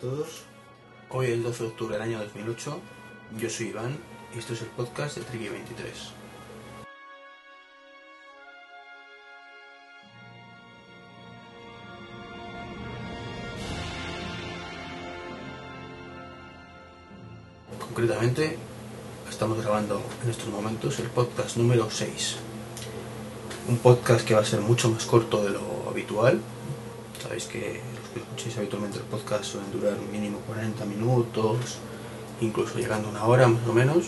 [0.00, 0.44] Todos,
[1.10, 2.80] hoy es el 12 de octubre del año 2008,
[3.38, 3.98] yo soy Iván
[4.34, 6.12] y esto es el podcast de Tricky 23.
[17.78, 18.56] Concretamente,
[19.28, 22.36] estamos grabando en estos momentos el podcast número 6.
[23.68, 26.40] Un podcast que va a ser mucho más corto de lo habitual.
[27.22, 31.78] Sabéis que que escuchéis habitualmente el podcast suelen durar mínimo 40 minutos,
[32.40, 34.06] incluso llegando a una hora más o menos.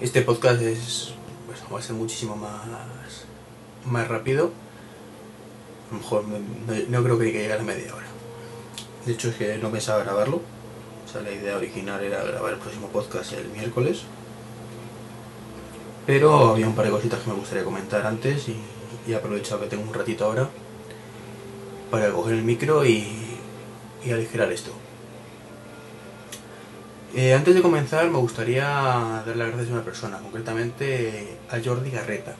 [0.00, 1.14] Este podcast es,
[1.72, 2.66] va a ser muchísimo más,
[3.84, 4.50] más rápido.
[5.90, 6.24] A lo mejor
[6.88, 8.06] no, creo que llegue a media hora.
[9.06, 10.36] De hecho es que no pensaba grabarlo.
[10.36, 14.02] O sea, la idea original era grabar el próximo podcast el miércoles.
[16.06, 18.56] Pero había un par de cositas que me gustaría comentar antes y,
[19.06, 20.48] y aprovechado que tengo un ratito ahora
[21.90, 23.06] para coger el micro y,
[24.04, 24.72] y aligerar esto.
[27.14, 31.90] Eh, antes de comenzar me gustaría dar las gracias a una persona, concretamente a Jordi
[31.90, 32.36] Garreta,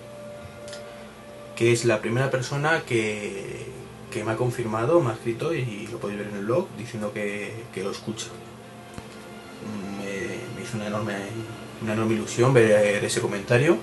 [1.56, 3.66] que es la primera persona que,
[4.12, 7.12] que me ha confirmado, me ha escrito y lo podéis ver en el blog diciendo
[7.12, 8.26] que, que lo escucha.
[9.98, 11.16] Me, me hizo una enorme,
[11.82, 13.78] una enorme ilusión ver ese comentario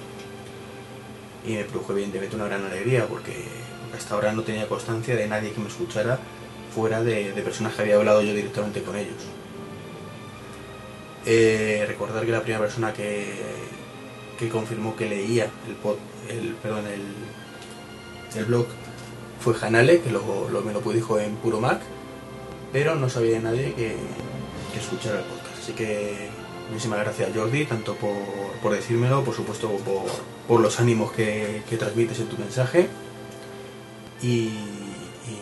[1.45, 3.33] y me produjo evidentemente una gran alegría porque
[3.95, 6.19] hasta ahora no tenía constancia de nadie que me escuchara
[6.73, 9.23] fuera de, personas que había hablado yo directamente con ellos.
[11.25, 13.33] Eh, recordar que la primera persona que,
[14.37, 15.95] que confirmó que leía el, pod,
[16.29, 18.67] el, perdón, el, el blog
[19.39, 20.21] fue Hanale, que lo,
[20.65, 21.79] me lo dijo en puro Mac,
[22.73, 23.95] pero no sabía de nadie que,
[24.73, 25.57] que escuchara el podcast.
[25.61, 26.29] Así que
[26.69, 28.11] muchísimas gracias Jordi, tanto por,
[28.61, 30.03] por decírmelo, por supuesto por,
[30.47, 32.89] por los ánimos que, que, transmites en tu mensaje.
[34.21, 34.49] Y,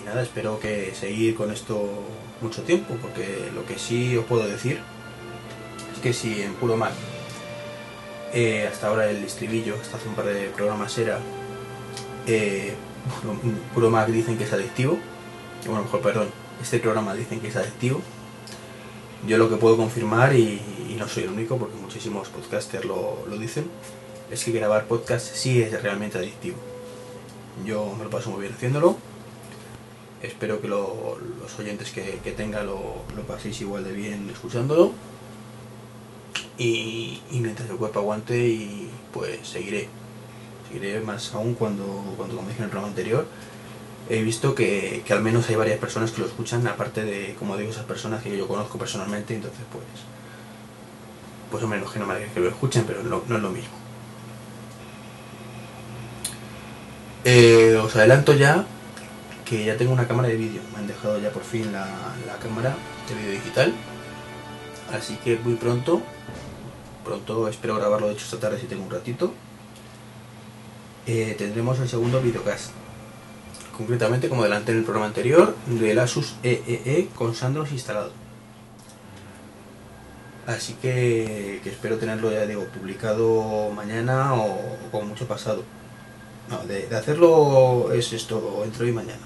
[0.05, 1.89] nada, espero que seguir con esto
[2.41, 4.79] mucho tiempo, porque lo que sí os puedo decir
[5.93, 6.91] es que si en puro Mac,
[8.33, 11.19] eh, hasta ahora el estribillo, hasta hace un par de programas era,
[12.27, 12.73] eh,
[13.73, 14.97] puro Mac dicen que es adictivo,
[15.65, 16.27] bueno, mejor perdón,
[16.61, 18.01] este programa dicen que es adictivo,
[19.27, 23.25] yo lo que puedo confirmar, y, y, no soy el único porque muchísimos podcasters lo,
[23.29, 23.69] lo, dicen,
[24.29, 26.72] es que grabar podcast sí es realmente adictivo.
[27.65, 28.97] Yo me lo paso muy bien haciéndolo.
[30.21, 34.93] Espero que lo, los oyentes que, que tenga lo, lo, paséis igual de bien escuchándolo.
[36.57, 39.89] Y, y, mientras el cuerpo aguante, y pues seguiré.
[40.67, 41.85] Seguiré más aún cuando,
[42.17, 43.27] cuando como dije en el programa anterior,
[44.09, 47.57] he visto que, que, al menos hay varias personas que lo escuchan, aparte de, como
[47.57, 49.85] digo, esas personas que yo conozco personalmente, entonces pues,
[51.51, 53.82] pues hombre, no que no me que lo escuchen, pero no, no es lo mismo.
[57.25, 58.65] Eh, os adelanto ya
[59.45, 61.87] que ya tengo una cámara de vídeo, me han dejado ya por fin la,
[62.41, 62.75] cámara
[63.07, 63.73] de vídeo digital,
[64.91, 66.01] así que muy pronto,
[67.05, 69.33] pronto espero grabarlo de hecho esta tarde si tengo un ratito,
[71.07, 72.71] eh, tendremos el segundo videocast
[73.77, 78.11] concretamente como delante en el programa anterior, del Asus EEE con Sandros instalado.
[80.45, 85.63] Así que, que, espero tenerlo, ya digo, publicado mañana o, o como mucho pasado.
[86.49, 89.21] No, de, de, hacerlo es esto, entre hoy y mañana.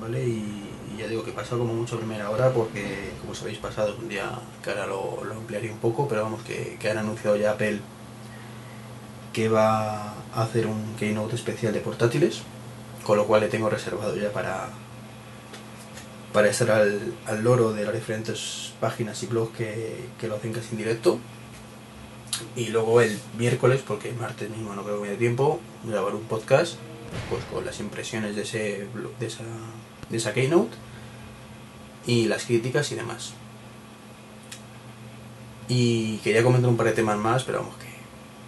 [0.00, 0.26] ¿Vale?
[0.26, 0.62] Y,
[0.98, 4.30] ya digo que pasa como mucho primera hora porque, como sabéis, pasado un día
[4.64, 7.80] que ahora lo, lo ampliaré un poco, pero vamos, que, que han anunciado ya Apple
[9.36, 12.40] que va a hacer un keynote especial de portátiles
[13.06, 14.70] con lo cual le tengo reservado ya para
[16.32, 20.54] para estar al, al loro de las diferentes páginas y blogs que, que, lo hacen
[20.54, 21.18] casi en directo
[22.54, 26.24] y luego el miércoles porque martes mismo no creo que me dé tiempo grabar un
[26.24, 26.74] podcast
[27.30, 28.88] pues con las impresiones de ese
[29.18, 29.44] de esa,
[30.08, 30.76] de esa keynote
[32.06, 33.32] y las críticas y demás
[35.68, 37.88] y quería comentar un par de temas más pero vamos que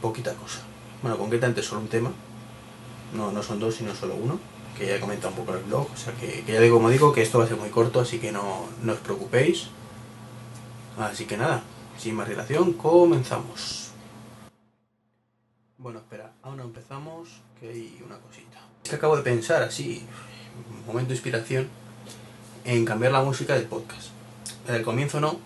[0.00, 0.60] poquita cosa
[1.02, 2.12] bueno concretamente solo un tema
[3.12, 4.38] no, no son dos, sino solo uno,
[4.76, 5.88] que ya he comentado un poco en el blog.
[5.92, 8.18] O sea que, ya digo, como digo, que esto va a ser muy corto, así
[8.18, 9.68] que no, no os preocupéis.
[10.98, 11.62] Así que nada,
[11.96, 13.87] sin más dilación, comenzamos.
[15.80, 17.28] Bueno, espera, aún no empezamos,
[17.60, 18.58] que hay una cosita.
[18.82, 20.04] Es que acabo de pensar así,
[20.84, 21.68] momento de inspiración,
[22.64, 24.08] en cambiar la música del podcast.
[24.64, 25.38] Desde el comienzo no,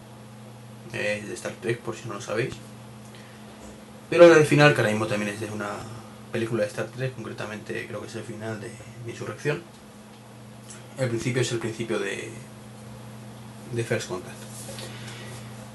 [0.94, 2.54] es de Star Trek, por si no lo sabéis.
[4.08, 5.68] Pero la del final, que ahora mismo también es de una
[6.32, 8.70] película de Star Trek, concretamente creo que es el final de
[9.06, 9.62] Insurrección.
[10.96, 12.30] El principio es el principio de,
[13.72, 14.36] de First Contact.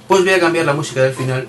[0.08, 1.48] Pues voy a cambiar la música del final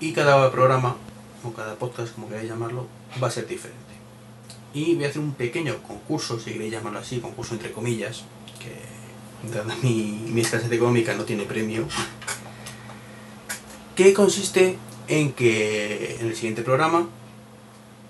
[0.00, 0.96] y cada programa,
[1.44, 2.86] o cada podcast, como queráis llamarlo,
[3.22, 3.94] va a ser diferente.
[4.72, 8.24] Y voy a hacer un pequeño concurso, si queréis llamarlo así, concurso entre comillas,
[8.58, 11.86] que dada mi, mi escasez económica, no tiene premio.
[13.94, 14.76] Que consiste
[15.06, 17.06] en que en el siguiente programa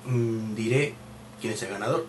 [0.06, 0.94] mm, diré
[1.40, 2.06] quién es el ganador.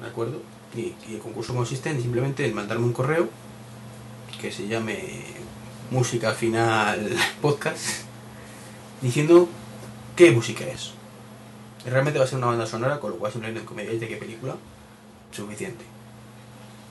[0.00, 0.40] ¿De acuerdo?
[0.74, 3.28] Y, y el concurso consiste en simplemente en mandarme un correo
[4.40, 5.24] que se llame
[5.90, 7.10] Música Final
[7.40, 8.04] Podcast
[9.00, 9.48] diciendo
[10.16, 10.92] qué música es.
[11.84, 14.16] Realmente va a ser una banda sonora, con lo cual simplemente me digáis de qué
[14.16, 14.56] película,
[15.30, 15.84] suficiente.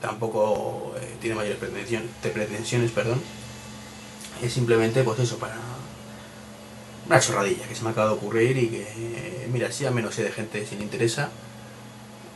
[0.00, 3.20] Tampoco eh, tiene mayores pretensiones, pretensiones, perdón.
[4.42, 5.56] Es simplemente, pues eso, para
[7.06, 10.22] una chorradilla que se me acaba de ocurrir y que, mira, si a menos sé
[10.22, 11.30] de gente si le interesa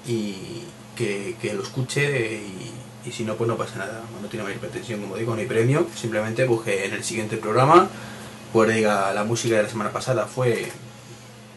[0.06, 0.64] y
[0.96, 2.72] que, que lo escuche y,
[3.08, 4.02] y, si no, pues no pasa nada.
[4.20, 5.86] No tiene mayor pretensión, como digo, no hay premio.
[5.94, 7.88] Simplemente busque en el siguiente programa,
[8.52, 10.68] pues diga, la música de la semana pasada fue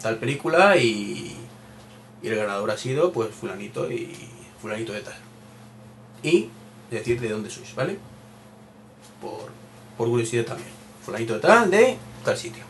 [0.00, 1.36] tal película y,
[2.22, 4.14] y el ganador ha sido, pues, fulanito y
[4.60, 5.16] fulanito de tal.
[6.22, 6.48] Y
[6.90, 7.98] decir de dónde sois, ¿vale?
[9.20, 9.50] Por,
[9.96, 10.68] por curiosidad también.
[11.04, 12.64] Fulanito de tal, de tal sitio.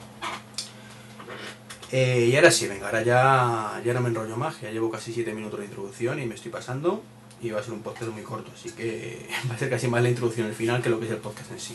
[1.91, 5.13] Eh, y ahora sí, venga, ahora ya, ya no me enrollo más, ya llevo casi
[5.13, 7.03] 7 minutos de introducción y me estoy pasando
[7.43, 10.03] y va a ser un podcast muy corto, así que va a ser casi más
[10.03, 11.75] la introducción el final que lo que es el podcast en sí.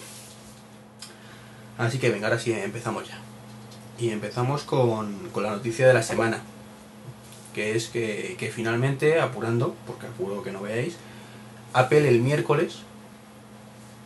[1.78, 3.20] Así que venga, ahora sí empezamos ya.
[4.00, 6.42] Y empezamos con, con la noticia de la semana,
[7.54, 10.96] que es que, que, finalmente, apurando, porque apuro que no veáis,
[11.74, 12.80] Apple el miércoles,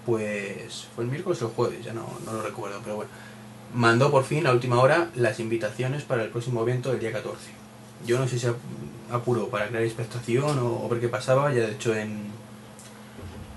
[0.05, 3.11] pues fue el miércoles o el jueves, ya no, no lo recuerdo, pero bueno
[3.73, 7.51] mandó por fin a última hora las invitaciones para el próximo evento del día 14.
[8.05, 8.47] Yo no sé si
[9.11, 12.25] apuro para crear expectación o, o ver qué pasaba, ya de hecho en,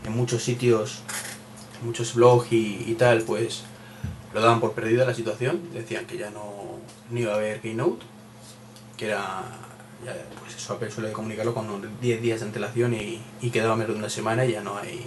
[0.05, 1.03] en muchos sitios,
[1.81, 3.63] en muchos blogs y, y, tal, pues
[4.35, 8.05] lo daban por perdida la situación, decían que ya no, no iba a haber Keynote,
[8.97, 9.43] que era,
[10.41, 13.99] pues eso Apple suele comunicarlo con 10 días de antelación y, y quedaba menos de
[14.01, 15.07] una semana y ya no hay,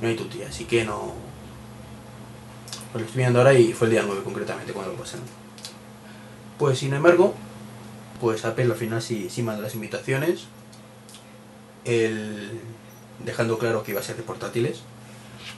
[0.00, 1.12] no hay tuti, así que no,
[2.92, 5.26] pues lo estoy viendo ahora y fue el día 9 concretamente cuando lo pasaron.
[6.56, 7.34] Pues sin embargo,
[8.20, 10.44] pues Apple al final sí, sí manda las invitaciones,
[11.84, 12.60] el,
[13.24, 14.82] dejando claro que iba a ser de portátiles.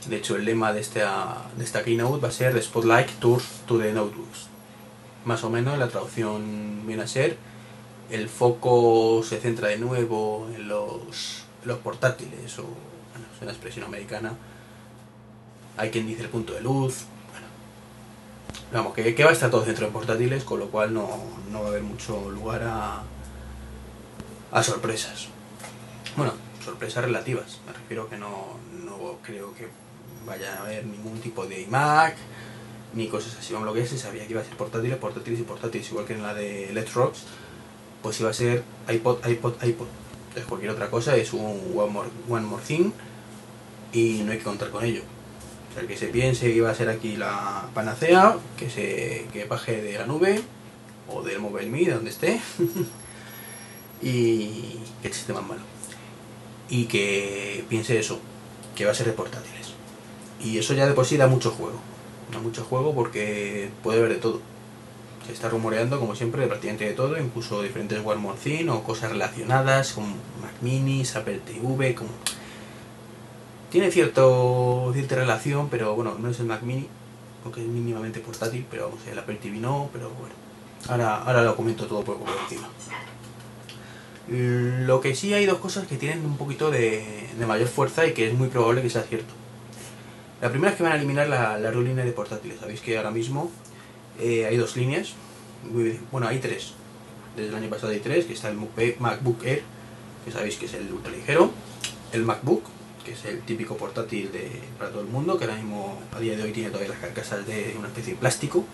[0.07, 3.41] De hecho, el lema de esta, de esta keynote va a ser The Spotlight Tour
[3.67, 4.47] to the Notebooks.
[5.25, 7.37] Más o menos la traducción viene a ser
[8.11, 14.33] el foco se centra de nuevo en los, los portátiles, o es una expresión americana.
[15.77, 17.05] Hay quien dice el punto de luz,
[18.73, 21.09] Vamos, que, que, va a estar todo centro en portátiles, con lo cual no,
[21.51, 23.03] no va a haber mucho lugar a,
[24.49, 25.27] a sorpresas.
[26.15, 26.33] Bueno,
[26.63, 27.59] sorpresas relativas.
[27.67, 29.67] Me refiero que no, no creo que
[30.25, 32.15] vaya a haber ningún tipo de iMac
[32.93, 33.53] ni cosas así.
[33.53, 36.13] Vamos, lo que se sabía que iba a ser portátiles, portátiles y portátiles, igual que
[36.13, 37.23] en la de Rocks,
[38.01, 39.87] pues iba a ser iPod, iPod, iPod.
[40.29, 42.91] Entonces cualquier otra cosa es un One More, one more Thing
[43.93, 45.01] y no hay que contar con ello.
[45.69, 49.27] O sea, el que se piense que iba a ser aquí la panacea, que se
[49.31, 50.41] que baje de la nube
[51.07, 52.41] o del Mobile Me, de donde esté,
[54.01, 55.61] y que chiste más malo.
[56.69, 58.19] Y que piense eso,
[58.75, 59.60] que va a ser de portátiles.
[60.43, 61.79] Y eso ya de por sí da mucho juego.
[62.31, 64.41] Da mucho juego porque puede haber de todo.
[65.25, 67.99] Se está rumoreando, como siempre, prácticamente de todo, incluso diferentes
[68.43, 72.09] Thing o cosas relacionadas con Mac Mini, Apple TV, como
[73.71, 76.87] tiene cierto, cierta relación, pero bueno, no es el Mac Mini,
[77.43, 80.35] aunque es mínimamente portátil, pero vamos, el Apple TV no, pero bueno.
[80.89, 82.67] Ahora, ahora lo comento todo por encima.
[84.27, 88.13] Lo que sí hay dos cosas que tienen un poquito de, de, mayor fuerza y
[88.13, 89.33] que es muy probable que sea cierto.
[90.41, 92.59] La primera es que van a eliminar la, la línea de portátiles.
[92.59, 93.51] Sabéis que ahora mismo
[94.19, 95.13] eh, hay dos líneas,
[96.11, 96.73] bueno, hay tres.
[97.35, 98.57] Desde el año pasado hay tres, que está el
[98.99, 99.61] MacBook Air,
[100.25, 101.51] que sabéis que es el ultra ligero,
[102.11, 102.63] el MacBook,
[103.05, 106.35] que es el típico portátil de, para todo el mundo, que ahora mismo a día
[106.35, 108.65] de hoy tiene todavía las carcasas de una especie de plástico.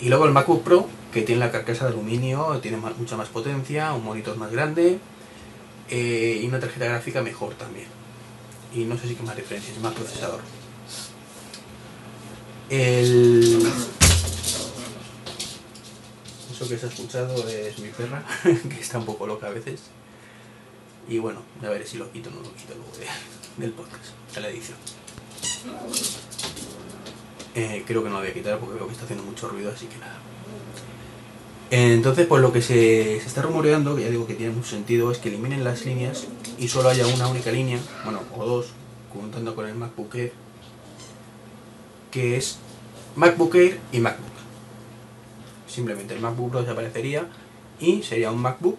[0.00, 3.28] Y luego el MacBook Pro, que tiene la carcasa de aluminio, tiene más, mucha más
[3.28, 4.98] potencia, un monitor más grande
[5.90, 7.86] eh, y una tarjeta gráfica mejor también.
[8.74, 10.40] Y no sé si qué más diferencias, más procesador.
[12.72, 13.70] El...
[16.50, 19.82] Eso que se ha escuchado es mi perra, que está un poco loca a veces.
[21.06, 24.14] Y bueno, a ver si lo quito o no lo quito luego de, del podcast,
[24.34, 24.78] de la edición.
[27.54, 29.70] Eh, creo que no lo voy a quitar porque veo que está haciendo mucho ruido,
[29.70, 30.18] así que nada.
[31.70, 35.12] Entonces, pues lo que se, se, está rumoreando, que ya digo que tiene mucho sentido,
[35.12, 36.26] es que eliminen las líneas
[36.56, 38.68] y solo haya una única línea, bueno, o dos,
[39.12, 40.32] contando con el MacBook Air,
[42.12, 42.58] que es
[43.16, 44.30] MacBook Air y MacBook.
[45.66, 47.26] Simplemente el MacBook Pro desaparecería
[47.80, 48.78] y sería un MacBook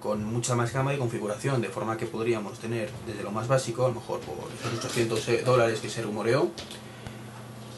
[0.00, 3.86] con mucha más gama de configuración, de forma que podríamos tener desde lo más básico,
[3.86, 6.50] a lo mejor por esos 800 eh, dólares que se rumoreó,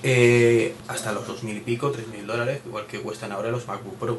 [0.03, 4.19] eh, hasta los 2.000 y pico, 3.000 dólares, igual que cuestan ahora los MacBook Pro.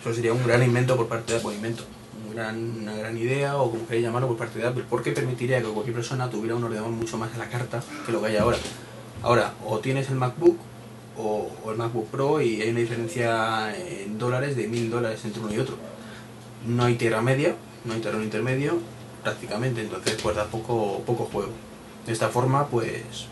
[0.00, 1.82] Eso sería un gran invento por parte de Apple, invento,
[2.30, 5.96] una gran idea o como queréis llamarlo por parte de Apple, porque permitiría que cualquier
[5.96, 8.58] persona tuviera un ordenador mucho más a la carta que lo que hay ahora.
[9.22, 10.56] Ahora, o tienes el MacBook
[11.16, 15.54] o, el MacBook Pro y hay una diferencia en dólares de 1.000 dólares entre uno
[15.54, 15.76] y otro.
[16.66, 18.78] No hay tierra media, no hay terreno intermedio
[19.22, 21.52] prácticamente, entonces pues da poco, poco juego.
[22.04, 23.28] De esta forma, pues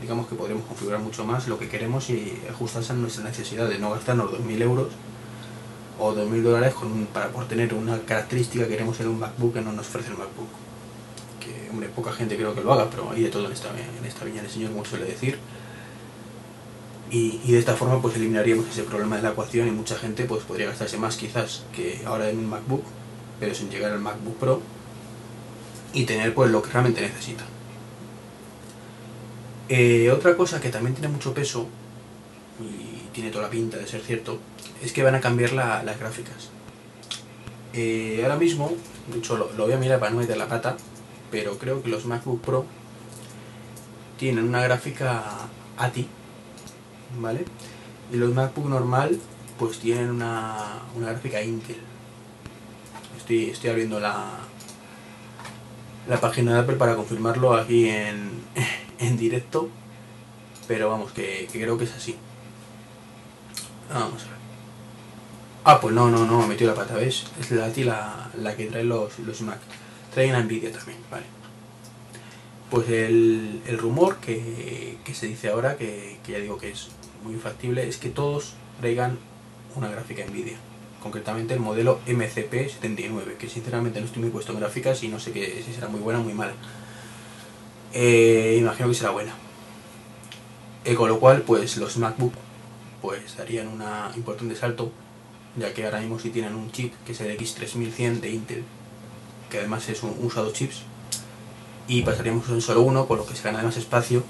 [0.00, 3.90] digamos que podremos configurar mucho más lo que queremos y ajustarse a nuestras necesidades, no
[3.90, 4.88] gastarnos 2.000 euros
[5.98, 6.74] o 2.000 dólares
[7.12, 10.16] para por tener una característica que queremos en un MacBook que no nos ofrece el
[10.16, 10.65] MacBook.
[11.46, 14.04] Que, hombre, poca gente creo que lo haga, pero hay de todo en esta, en
[14.04, 15.38] esta viña del Señor, como suele decir.
[17.10, 20.42] Y, de esta forma pues eliminaríamos ese problema de la ecuación y mucha gente pues
[20.42, 22.82] podría gastarse más quizás que ahora en un MacBook,
[23.38, 24.60] pero sin llegar al MacBook Pro
[25.92, 27.44] y tener pues lo que realmente necesita.
[29.68, 31.68] Eh, otra cosa que también tiene mucho peso,
[32.60, 34.38] y tiene toda la pinta de ser cierto,
[34.82, 36.50] es que van a cambiar las gráficas.
[37.72, 38.72] Eh, ahora mismo,
[39.12, 40.76] de hecho lo, voy a mirar para no meter la pata,
[41.36, 42.64] pero creo que los MacBook Pro
[44.18, 45.22] tienen una gráfica
[45.76, 46.08] ATI,
[47.20, 47.44] ¿vale?
[48.10, 49.20] Y los MacBook normal
[49.58, 51.76] pues tienen una, una gráfica Intel.
[53.18, 54.30] Estoy, estoy abriendo la,
[56.08, 58.30] la página de Apple para confirmarlo aquí en,
[58.98, 59.68] en directo,
[60.66, 62.16] pero vamos, que, creo que es así.
[63.92, 64.36] Vamos a ver.
[65.64, 67.26] Ah, pues no, no, no, me metió la pata, ¿ves?
[67.38, 69.58] Es la la, la que trae los, los Mac.
[70.16, 71.26] Trae una Nvidia también, vale.
[72.70, 76.88] Pues el, el rumor que, que, se dice ahora, que, que, ya digo que es
[77.22, 79.18] muy factible, es que todos traigan
[79.74, 80.56] una gráfica Nvidia.
[81.02, 85.32] Concretamente el modelo MCP79, que sinceramente no estoy muy puesto en gráficas y no sé
[85.32, 86.54] que, si será muy buena o muy mala.
[87.92, 89.34] Eh, imagino que será buena.
[90.86, 92.32] Eh, con lo cual, pues los MacBook
[93.02, 93.82] pues darían un
[94.16, 94.90] importante salto,
[95.56, 98.64] ya que ahora mismo sí tienen un chip que es el X3100 de Intel,
[99.50, 100.82] que además es un usado chips,
[101.88, 104.24] y pasaríamos en solo uno, con lo que se gana más espacio,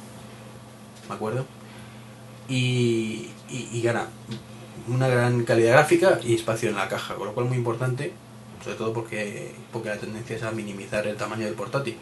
[1.08, 1.46] ¿me acuerdo?
[2.48, 4.08] Y, y, gana
[4.88, 8.12] una gran calidad gráfica y espacio en la caja, con lo cual muy importante,
[8.62, 11.96] sobre todo porque, porque la tendencia es a minimizar el tamaño del portátil.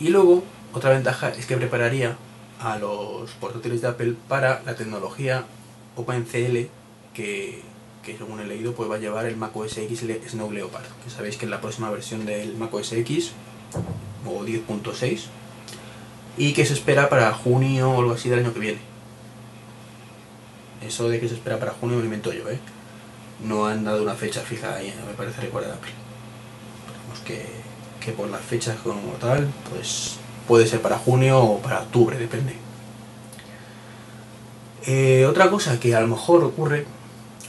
[0.00, 0.42] Y luego,
[0.72, 2.16] otra ventaja es que prepararía
[2.60, 5.44] a los portátiles de Apple para la tecnología
[5.96, 6.68] OpenCL
[7.14, 7.62] que,
[8.12, 11.10] que según he leído pues va a llevar el Mac OS X Snow Leopard, que
[11.10, 13.32] sabéis que es la próxima versión del Mac OS X
[14.26, 15.24] o 10.6
[16.36, 18.78] y que se espera para junio o algo así del año que viene.
[20.80, 22.58] Eso de que se espera para junio me invento yo, ¿eh?
[23.44, 25.92] No han dado una fecha fija ahí, me parece recordar Apple.
[26.86, 27.68] Esperemos que
[28.00, 32.54] que por las fechas como tal, pues puede ser para junio o para octubre, depende.
[34.86, 36.86] Eh, otra cosa que a lo mejor ocurre,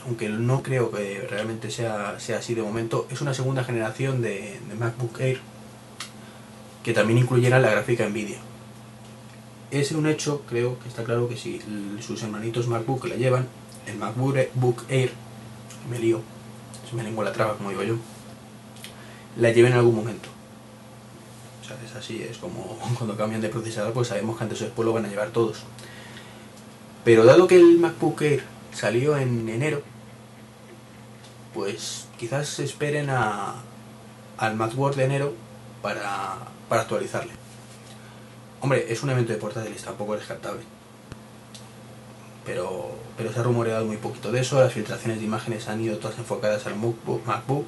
[0.06, 4.58] aunque no creo que realmente sea, sea así de momento, es una segunda generación de,
[4.78, 5.40] MacBook Air
[6.82, 8.38] que también incluyera la gráfica Nvidia.
[9.70, 11.60] Es un hecho, creo que está claro que si
[12.00, 13.46] sus hermanitos MacBook la llevan,
[13.86, 15.12] el MacBook Air,
[15.90, 16.22] me lío,
[16.88, 17.96] se me lengua la traba como digo yo,
[19.36, 20.28] la lleven en algún momento
[21.84, 24.92] es así, es como cuando cambian de procesador, pues sabemos que antes o después lo
[24.92, 25.58] van a llevar todos.
[27.04, 29.82] Pero dado que el MacBook Air salió en enero,
[31.54, 33.56] pues quizás esperen a,
[34.38, 35.34] al MacBook de enero
[35.82, 37.32] para, para actualizarle.
[38.60, 40.62] Hombre, es un evento de portátiles, tampoco es descartable.
[42.44, 45.98] Pero, pero se ha rumoreado muy poquito de eso, las filtraciones de imágenes han ido
[45.98, 47.66] todas enfocadas al MacBook,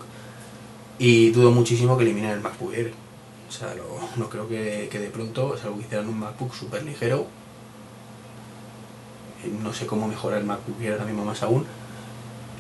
[0.99, 2.92] y dudo muchísimo que eliminen el MacBook Air.
[3.49, 3.75] O sea,
[4.16, 7.26] no creo que, de pronto, salvo que hicieran un MacBook súper ligero,
[9.63, 11.65] no sé cómo mejorar el MacBook Air ahora mismo más aún,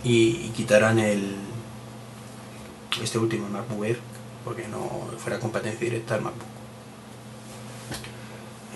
[0.04, 1.36] y, quitaran el
[3.02, 3.98] este último, MacBook Air,
[4.44, 6.46] porque no fuera competencia directa al MacBook.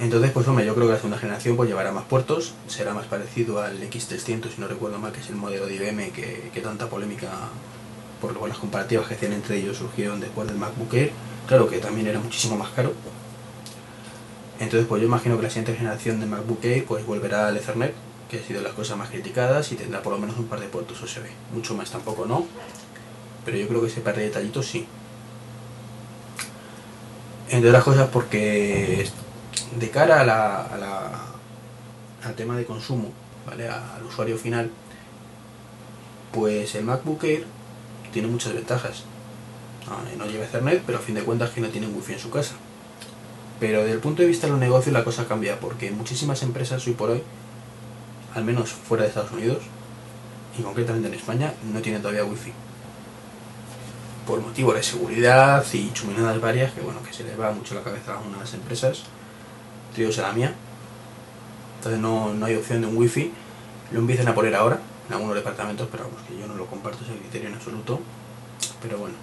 [0.01, 3.07] Entonces, pues hombre, yo creo que la segunda generación pues llevará más puertos, será más
[3.07, 6.61] parecido al X300, si no recuerdo mal, que es el modelo de IBM que, que
[6.61, 7.31] tanta polémica
[8.21, 11.13] por las comparativas que hacían entre ellos surgieron después del MacBook Air
[11.47, 12.93] Claro que también era muchísimo más caro.
[14.59, 17.95] Entonces, pues yo imagino que la siguiente generación de MacBook Air pues volverá al Ethernet,
[18.31, 20.67] que ha sido las cosas más criticadas, y tendrá por lo menos un par de
[20.67, 21.27] puertos USB.
[21.53, 22.47] Mucho más tampoco no,
[23.45, 24.87] pero yo creo que ese par de detallitos sí.
[27.49, 29.09] Entre otras cosas porque
[29.79, 31.11] de cara a la,
[32.25, 33.13] al tema de consumo,
[33.47, 33.69] ¿vale?
[33.69, 34.71] al usuario final,
[36.33, 37.45] pues el MacBook Air
[38.13, 39.05] tiene muchas ventajas.
[39.89, 42.31] Ah, no lleva Ethernet, pero a fin de cuentas que no tiene wifi en su
[42.31, 42.55] casa.
[43.59, 46.87] Pero desde el punto de vista de los negocios la cosa cambia porque muchísimas empresas
[46.87, 47.23] hoy por hoy,
[48.35, 49.63] al menos fuera de Estados Unidos,
[50.59, 52.53] y concretamente en España, no tienen todavía wifi.
[54.27, 57.83] Por motivo de seguridad y chuminadas varias, que bueno, que se les va mucho la
[57.83, 59.05] cabeza a unas empresas,
[59.95, 60.55] tríos a la mía.
[61.79, 63.33] Entonces no, no hay opción de un wifi.
[63.93, 67.05] Lo empiezan a poner ahora en algunos departamentos, pero vamos, que yo no lo comparto
[67.05, 68.01] ese criterio en absoluto.
[68.83, 69.15] Pero bueno,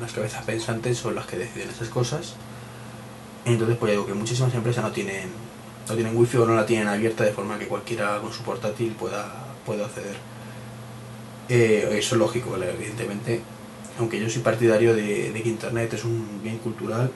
[0.00, 2.34] las cabezas pensantes son las que deciden esas cosas.
[3.46, 5.28] Entonces, pues digo que muchísimas empresas no tienen,
[5.88, 8.90] no tienen wifi o no la tienen abierta de forma que cualquiera con su portátil
[8.98, 9.32] pueda,
[9.64, 10.16] pueda acceder.
[11.48, 13.40] Eh, eso es lógico, evidentemente.
[14.00, 17.10] Aunque yo soy partidario de, que Internet es un bien cultural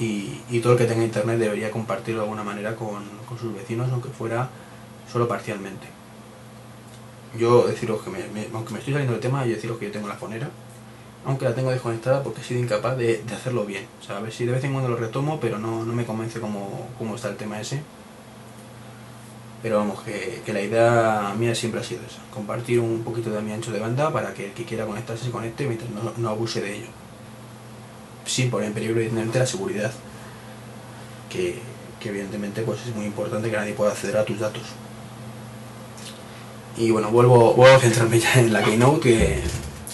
[0.00, 3.88] y, todo el que tenga Internet debería compartirlo de alguna manera con, con sus vecinos,
[3.92, 4.50] aunque fuera
[5.10, 5.86] solo parcialmente.
[7.38, 10.08] Yo deciros que, me, aunque me estoy saliendo del tema, yo deciros que yo tengo
[10.08, 10.50] la fonera
[11.24, 13.86] aunque la tengo desconectada porque he sido incapaz de, hacerlo bien.
[14.00, 16.40] O sea, a ver si de vez en cuando lo retomo, pero no, me convence
[16.40, 17.82] cómo, está el tema ese.
[19.62, 23.52] Pero vamos, que, la idea mía siempre ha sido esa, compartir un poquito de mi
[23.52, 26.76] ancho de banda para que el que quiera conectarse se conecte mientras no, abuse de
[26.76, 26.88] ello.
[28.26, 29.92] Sin poner en peligro evidentemente la seguridad,
[31.30, 31.58] que,
[32.04, 34.62] evidentemente pues es muy importante que nadie pueda acceder a tus datos.
[36.76, 39.40] Y bueno, vuelvo, vuelvo a centrarme ya en la Keynote, que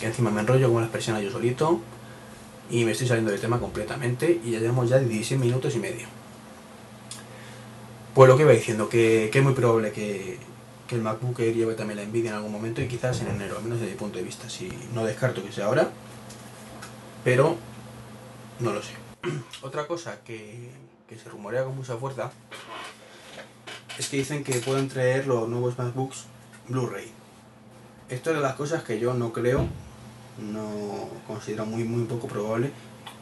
[0.00, 1.80] que encima me enrollo con las persianas yo solito
[2.70, 6.06] y me estoy saliendo del tema completamente y ya llevamos ya 16 minutos y medio.
[8.14, 10.38] Pues lo que iba diciendo, que, es muy probable que,
[10.90, 13.78] el MacBook lleve también la Nvidia en algún momento y quizás en enero, al menos
[13.78, 14.50] desde mi punto de vista.
[14.50, 15.88] Si no descarto que sea ahora,
[17.22, 17.56] pero
[18.58, 18.94] no lo sé.
[19.62, 20.70] Otra cosa que,
[21.08, 22.32] que se rumorea con mucha fuerza
[23.98, 26.24] es que dicen que pueden traer los nuevos MacBooks
[26.66, 27.12] Blu-ray.
[28.08, 29.68] Esto es de las cosas que yo no creo
[30.38, 32.70] no considero muy muy poco probable,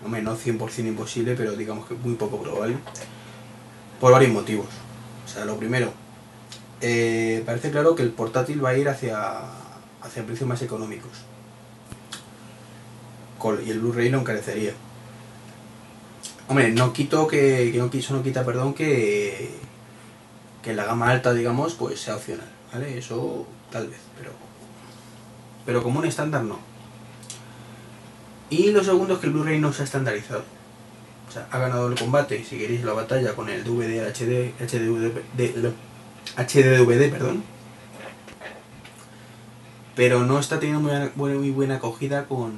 [0.05, 2.77] hombre, no 100% imposible, pero digamos que muy poco probable,
[4.01, 4.67] por varios motivos.
[5.25, 5.93] O sea, lo primero,
[6.81, 9.41] eh, parece claro que el portátil va a ir hacia,
[10.03, 11.11] hacia precios más económicos.
[13.65, 14.73] Y el Blu-ray lo encarecería.
[16.49, 19.51] Hombre, no quito que, que no, eso no quita, perdón, que,
[20.63, 22.99] que la gama alta, digamos, pues sea opcional, ¿vale?
[22.99, 24.33] Eso tal vez, pero,
[25.67, 26.59] pero como un estándar no.
[28.51, 30.43] Y lo segundo es que el Blu-ray no se ha estandarizado.
[31.29, 35.73] O sea, ha ganado el combate, si queréis, la batalla con el DVD HD, HD,
[36.37, 37.45] HDDVD, perdón.
[39.95, 42.53] Pero no está teniendo muy buena, muy buena acogida con,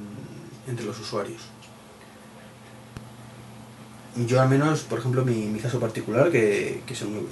[0.67, 1.41] entre los usuarios.
[4.15, 7.27] Yo al menos, por ejemplo, mi, caso particular, que, que es el,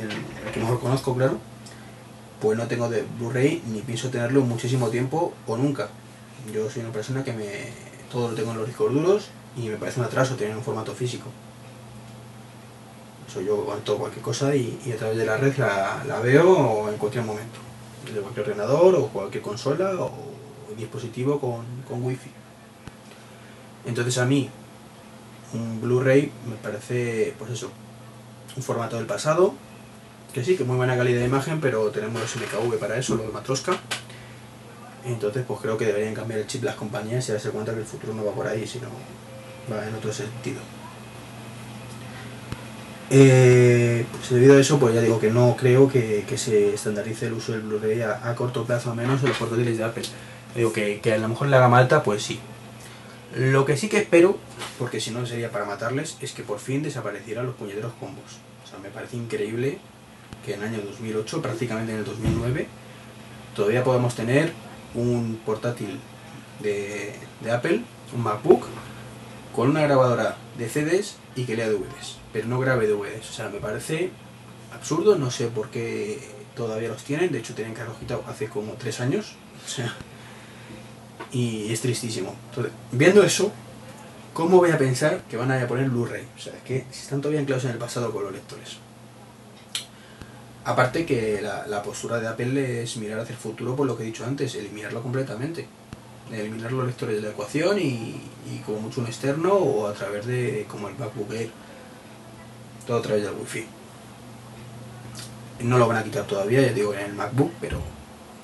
[0.53, 1.37] que mejor conozco, claro,
[2.41, 5.89] pues no tengo de Blu-ray ni pienso tenerlo muchísimo tiempo o nunca.
[6.53, 9.77] Yo soy una persona que me, todo lo tengo en los discos duros y me
[9.77, 11.29] parece un atraso tener un formato físico.
[13.27, 17.23] Eso yo aguanto cualquier cosa y, a través de la red la, veo en cualquier
[17.23, 17.59] momento.
[18.05, 20.11] Desde cualquier ordenador o cualquier consola o
[20.77, 22.31] dispositivo con, con wifi.
[23.85, 24.49] Entonces a mí
[25.53, 27.71] un Blu-ray me parece, pues eso,
[28.55, 29.53] un formato del pasado,
[30.33, 33.23] que sí, que muy buena calidad de imagen, pero tenemos los MKV para eso, lo
[33.23, 33.77] de Matroska.
[35.13, 37.85] Entonces, pues creo que deberían cambiar el chip las compañías y darse cuenta que el
[37.85, 38.87] futuro no va por ahí, sino
[39.71, 40.59] va en otro sentido.
[43.11, 47.33] Eh, pues debido a eso, pues ya digo que no creo que, se estandarice el
[47.33, 50.03] uso del Blu-ray a, corto plazo, al menos en los portátiles de Apple.
[50.55, 52.39] Digo que, que a lo mejor la gama alta, pues sí.
[53.35, 54.37] Lo que sí que espero,
[54.77, 58.39] porque si no sería para matarles, es que por fin desaparecieran los puñeteros combos.
[58.63, 59.79] O sea, me parece increíble
[60.45, 62.67] que en el año 2008, prácticamente en el 2009,
[63.55, 64.51] todavía podamos tener
[64.93, 65.99] un portátil
[66.61, 67.13] de,
[67.51, 67.81] Apple,
[68.15, 68.65] un MacBook,
[69.55, 73.29] con una grabadora de CDs y que lea DVDs, pero no grabe DVDs.
[73.29, 74.11] O sea, me parece
[74.73, 76.19] absurdo, no sé por qué
[76.55, 79.35] todavía los tienen, de hecho tienen que quitado hace como tres años.
[79.65, 79.93] O sea,
[81.31, 82.35] y es tristísimo.
[82.49, 83.51] Entonces, viendo eso,
[84.33, 86.25] ¿cómo voy a pensar que van a poner Blu-ray?
[86.37, 88.77] O sea, es que si están todavía anclados en el pasado con los lectores.
[90.65, 94.05] Aparte que la, postura de Apple es mirar hacia el futuro por lo que he
[94.05, 95.67] dicho antes, eliminarlo completamente.
[96.31, 98.21] Eliminar los lectores de la ecuación y,
[98.65, 101.49] como mucho un externo o a través de como el MacBook Air.
[102.85, 103.65] Todo a través del Wi-Fi.
[105.61, 107.81] No lo van a quitar todavía, ya digo, en el MacBook, pero,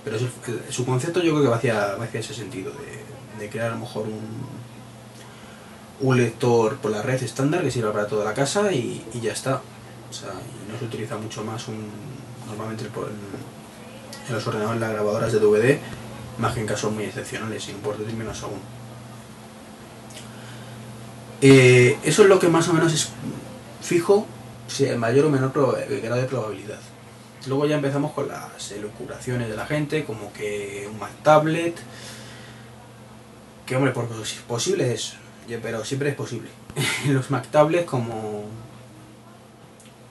[0.04, 0.18] pero
[0.70, 2.72] su concepto yo creo que va hacia, hacia ese sentido,
[3.40, 4.48] de, crear a lo mejor un,
[6.02, 9.62] un lector por la red estándar que sirva para toda la casa y ya está.
[10.10, 11.90] O sea, no se utiliza mucho más un,
[12.48, 15.80] normalmente en, los ordenadores, las grabadoras de DVD,
[16.38, 18.60] más que en casos muy excepcionales, y un portátil menos aún.
[21.42, 23.10] Eh, eso es lo que más o menos es
[23.82, 24.26] fijo,
[24.68, 26.80] si hay mayor o menor grado de probabilidad.
[27.48, 31.76] Luego ya empezamos con las elucubraciones de la gente, como que un Mac Tablet,
[33.66, 34.08] que hombre, por
[34.48, 35.14] posible es,
[35.62, 36.50] pero siempre es posible.
[37.08, 38.46] Los Mac Tablets, como,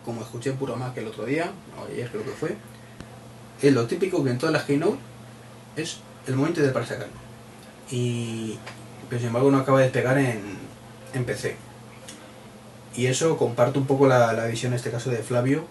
[0.05, 2.57] como escuché Puro Mac el otro día, o ayer creo que fue,
[3.63, 4.99] es lo típico que en todas las Keynote
[5.77, 7.13] es el momento de para sacarlo.
[7.91, 8.59] Y,
[9.09, 10.43] pero sin embargo no acaba de despegar en,
[11.13, 11.57] en PC.
[12.97, 15.65] Y eso comparto un poco la, visión en este caso de Flavio,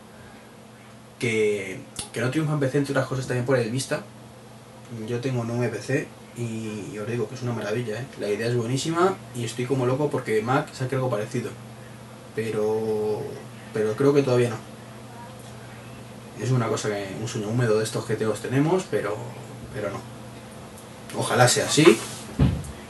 [1.19, 1.79] que,
[2.11, 4.03] que no triunfa en PC entre otras cosas también por el Vista.
[5.07, 8.05] Yo tengo un PC y os digo que es una maravilla, ¿eh?
[8.19, 11.51] la idea es buenísima y estoy como loco porque Mac saque algo parecido.
[12.35, 13.21] Pero,
[13.73, 14.57] pero creo que todavía no.
[16.41, 19.15] Es una cosa que, un sueño húmedo de estos que todos tenemos, pero,
[19.73, 19.99] pero no.
[21.17, 21.97] Ojalá sea así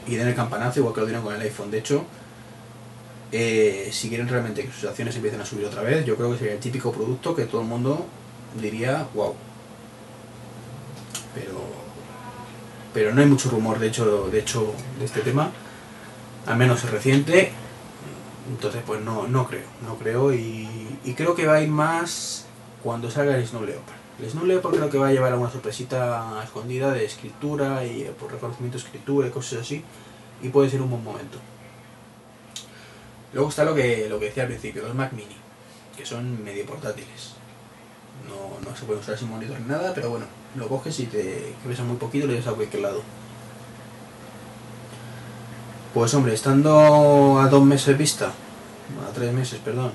[0.06, 1.70] y den el campanazo igual que lo dieron con el iPhone.
[1.70, 2.04] De hecho,
[3.32, 6.38] eh, si quieren realmente que sus acciones empiecen a subir otra vez, yo creo que
[6.38, 8.06] sería el típico producto que todo el mundo
[8.60, 9.34] diría, wow.
[11.34, 11.60] Pero,
[12.92, 15.50] pero no hay mucho rumor, de hecho, de hecho, de este tema,
[16.46, 17.52] al menos reciente.
[18.48, 20.68] Entonces, pues no, no creo, no creo y,
[21.16, 22.46] creo que va a ir más
[22.82, 23.96] cuando salga el Snow Leopard.
[24.20, 28.30] El Snow Leopard creo que va a llevar alguna sorpresita escondida de escritura y por
[28.30, 29.82] reconocimiento de escritura y cosas así
[30.42, 31.38] y puede ser un buen momento.
[33.32, 35.36] Luego está lo que, lo que decía al principio, los Mac Mini,
[35.96, 37.34] que son medio portátiles.
[38.28, 41.54] No, no se puede usar sin monitor ni nada, pero bueno, lo coges y te
[41.66, 43.02] pesa muy poquito y lo llevas a cualquier lado.
[45.94, 49.92] Pues hombre, estando a dos meses vista, a tres meses, perdón,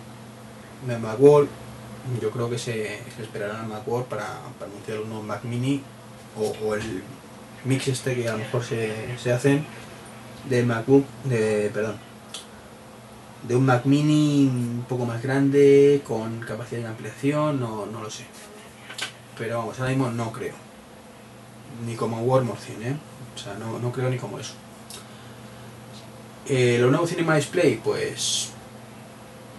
[0.87, 1.49] de Macworld,
[2.21, 4.25] yo creo que se, se esperarán al Macworld para,
[4.65, 5.83] anunciar un nuevo Mac Mini
[6.37, 7.03] o, el
[7.65, 9.65] mix este que a lo mejor se, se hacen
[10.49, 11.97] del MacBook, de, perdón,
[13.45, 18.09] de un Mac Mini un poco más grande, con capacidad de ampliación, no, no lo
[18.09, 18.23] sé.
[19.37, 20.53] Pero vamos, ahora mismo no creo.
[21.85, 22.97] Ni como Word 100, ¿eh?
[23.35, 24.53] O sea, no, no creo ni como eso.
[26.49, 28.49] Eh, lo nuevo Cinema Display, pues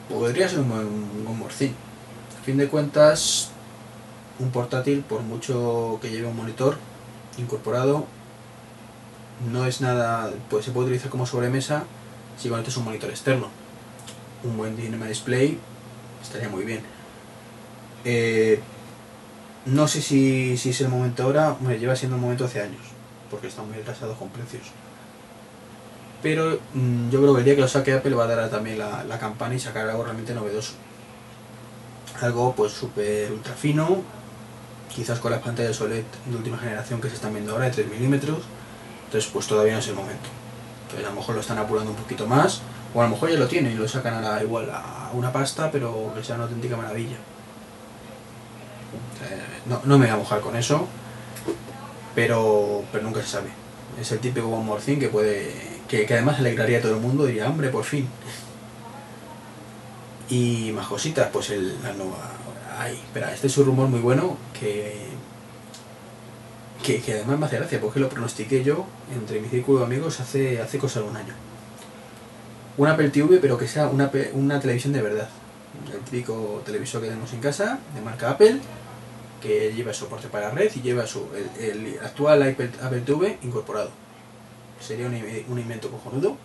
[0.08, 1.70] podría ser un un 100.
[1.70, 3.50] A fin de cuentas,
[4.40, 6.78] un portátil, por mucho que lleve un monitor
[7.38, 8.06] incorporado,
[9.52, 11.84] no es nada, pues se puede utilizar como sobremesa
[12.36, 13.48] si conectas un monitor externo.
[14.42, 15.58] Un buen Cinema Display
[16.20, 16.82] estaría muy bien.
[18.04, 18.60] Eh,
[19.66, 22.82] no sé si, si, es el momento ahora, me lleva siendo el momento hace años,
[23.30, 24.72] porque está muy atrasado con precios.
[26.22, 28.78] Pero mmm, yo creo que el día que lo saque Apple va a dar también
[28.78, 30.72] la, la campana y sacar algo realmente novedoso.
[32.20, 34.02] Algo pues súper ultra fino,
[34.94, 37.88] quizás con las pantallas OLED de última generación que se están viendo ahora de 3
[37.88, 38.38] milímetros
[39.10, 40.28] entonces, pues todavía no es el momento.
[40.82, 42.62] Entonces, a lo mejor lo están apurando un poquito más,
[42.94, 45.32] o a lo mejor ya lo tienen y lo sacan a la, igual a una
[45.32, 47.16] pasta, pero que sea una auténtica maravilla.
[49.66, 50.86] no, no, me voy a mojar con eso,
[52.14, 53.48] pero, pero nunca se sabe.
[54.00, 55.69] Es el típico One More Thing que puede.
[55.90, 58.08] Que, además alegraría a todo el mundo, diría, hombre, por fin.
[60.28, 62.30] Y más cositas, pues el, la nueva.
[62.78, 65.10] Ay, espera, este es un rumor muy bueno que
[66.98, 70.60] que, además me hace gracia porque lo pronostiqué yo entre mi círculo de amigos hace,
[70.60, 71.34] hace cosa de un año.
[72.76, 75.28] Una Apple TV, pero que sea una, una televisión de verdad.
[75.92, 78.58] El típico televisor que tenemos en casa, de marca Apple,
[79.42, 81.26] que lleva soporte para red y lleva su,
[81.58, 83.90] el, el actual Apple, Apple TV incorporado.
[84.80, 86.36] Sería un, un invento cojonudo,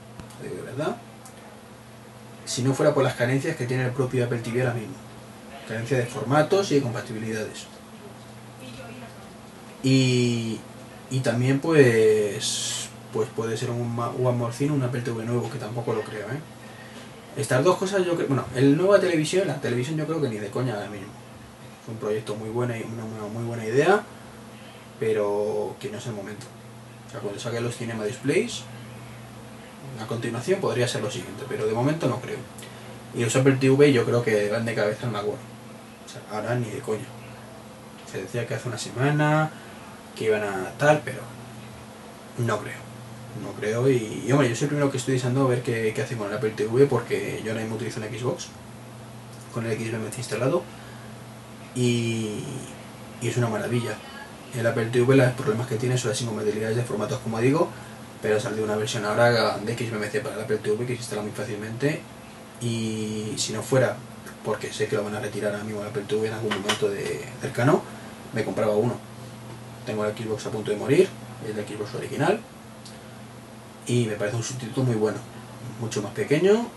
[0.42, 0.98] de verdad.
[2.46, 4.94] Si no fuera por las carencias que tiene el propio Apple TV ahora mismo.
[5.68, 7.66] Carencia de formatos y de compatibilidades.
[9.82, 10.60] Y,
[11.10, 15.94] y también pues pues puede ser un One More un Apple TV nuevo, que tampoco
[15.94, 16.40] lo creo, ¿eh?
[17.38, 18.28] Estas dos cosas yo creo...
[18.28, 21.08] Bueno, el nueva televisión, la televisión yo creo que ni de coña ahora mismo.
[21.82, 24.04] Es un proyecto muy bueno y una, muy buena idea,
[25.00, 26.46] pero que no es el momento.
[27.08, 28.64] O sea, cuando saquen los Cinema Displays,
[30.02, 32.38] a continuación podría ser lo siguiente, pero de momento no creo.
[33.16, 35.40] Y los Apple TV yo creo que van de cabeza en Macworld.
[36.06, 37.06] O sea, ahora ni de coña.
[38.12, 39.52] Se decía que hace una semana
[40.16, 41.22] que iban a tal, pero
[42.38, 42.86] no creo.
[43.42, 46.02] No creo y, y hombre, yo soy el primero que estoy deseando ver qué, qué
[46.02, 48.48] hacen con el Apple TV porque yo ahora mismo utilizo un Xbox
[49.54, 50.64] con el XBMC instalado
[51.76, 52.44] y,
[53.22, 53.96] y, es una maravilla.
[54.58, 57.70] El Apple TV los problemas que tiene son las incompatibilidades de formatos como digo,
[58.22, 61.32] pero salió una versión ahora de XBMC para el Apple TV que se instala muy
[61.32, 62.02] fácilmente
[62.62, 63.98] y si no fuera
[64.44, 66.90] porque sé que lo van a retirar a mí el Apple TV en algún momento
[66.90, 67.82] de cercano,
[68.34, 69.16] me compraba uno
[69.86, 71.08] tengo el Xbox a punto de morir,
[71.46, 72.40] el Xbox original.
[73.88, 75.18] Y me parece un sustituto muy bueno.
[75.80, 76.68] Mucho más pequeño.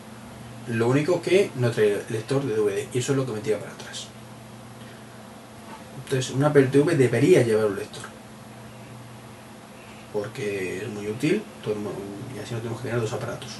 [0.68, 2.86] Lo único que no trae lector de DVD.
[2.92, 4.08] Y eso es lo que me tira para atrás.
[6.08, 8.02] Entonces, un Apple debería llevar un lector.
[10.10, 11.42] Porque es muy útil
[12.34, 13.50] y así no tenemos que tener dos aparatos.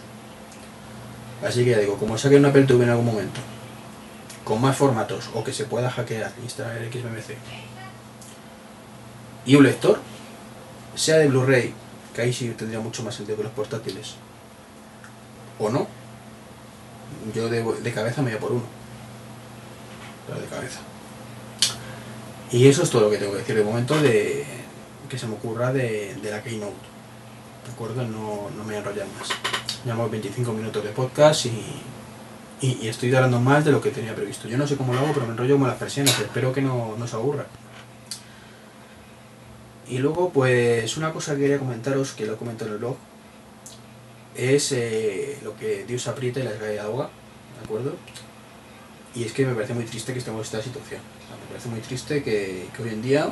[1.47, 3.41] Así que ya digo, como saquen un Apple TV en algún momento,
[4.45, 7.37] con más formatos o que se pueda hackear, instalar el XBMC
[9.45, 10.01] y un lector,
[10.95, 11.75] sea de Blu-ray,
[12.15, 14.15] que ahí sí tendría mucho más sentido que los portátiles,
[15.59, 15.87] o no,
[17.35, 18.65] yo de, de cabeza me voy a por uno.
[20.27, 20.81] Pero de cabeza.
[22.51, 24.45] Y eso es todo lo que tengo que decir de momento de
[25.09, 26.73] que se me ocurra de, de la Keynote.
[27.67, 28.03] ¿De acuerdo?
[28.07, 29.29] No, no me voy a enrollar más.
[29.85, 31.63] Llevamos 25 minutos de podcast y,
[32.63, 34.49] y, estoy hablando más de lo que tenía previsto.
[34.49, 36.19] Yo no sé cómo lo hago, pero me enrollo como las persianas.
[36.19, 37.47] Espero que no, no se aburra.
[39.87, 42.97] Y luego, pues, una cosa que quería comentaros, que lo comento en el blog,
[44.35, 47.11] es eh, lo que Dios aprieta y las cae de agua,
[47.59, 47.95] ¿de acuerdo?
[49.19, 51.01] Y es que me parece muy triste que estemos en esta situación.
[51.41, 53.29] Me parece muy triste que, hoy en día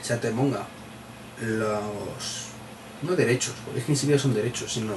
[0.00, 0.66] se anteponga
[1.42, 2.46] los
[3.02, 4.94] no derechos, porque es que ni siquiera son derechos, sino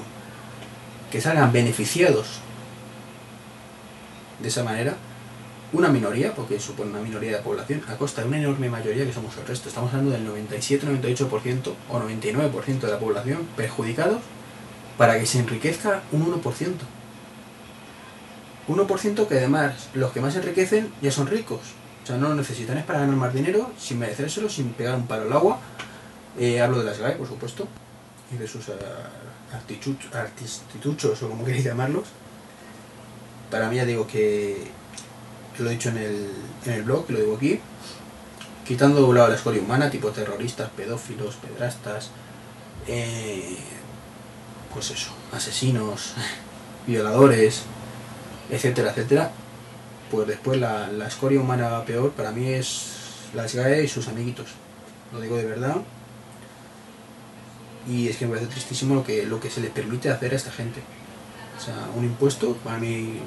[1.12, 2.40] que salgan beneficiados
[4.40, 4.96] de esa manera
[5.74, 9.06] una minoría, porque supone una minoría de la población, a costa de una enorme mayoría
[9.06, 9.68] que somos el resto.
[9.68, 14.22] Estamos hablando del 97-98% o 99% de la población perjudicados
[14.98, 17.01] para que se enriquezca un 1%.
[18.76, 21.60] 1% que además los que más enriquecen ya son ricos.
[22.04, 25.08] O sea, no lo necesitan, es para ganar más dinero sin merecérselo, sin pegar un
[25.08, 25.60] palo al agua.
[26.40, 27.68] Eh, hablo de las GAE, por supuesto,
[28.34, 28.74] y de sus eh,
[29.54, 32.06] artichuch- artistituchos o como queréis llamarlos.
[33.52, 34.68] Para mí ya digo que,
[35.56, 36.28] que lo he dicho en el,
[36.66, 37.60] en el blog, que lo digo aquí,
[38.66, 42.10] quitando de un lado la escoria humana, tipo terroristas, pedófilos, pedrastas,
[42.88, 43.58] eh,
[44.74, 46.14] pues eso, asesinos,
[46.88, 47.64] violadores,
[48.52, 49.32] etcétera, etcétera,
[50.12, 52.86] pues después la, la escoria humana peor para mí es
[53.34, 54.48] las GAE y sus amiguitos.
[55.14, 55.78] Lo digo de verdad.
[57.88, 60.36] Y es que me parece tristísimo lo que, lo que se les permite hacer a
[60.36, 60.82] esta gente.
[61.58, 63.20] O sea, un impuesto, para mí